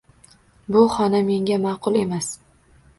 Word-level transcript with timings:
Bu 0.77 0.83
xona 0.95 1.23
menga 1.29 1.61
ma’qul 1.69 2.05
emas. 2.05 2.35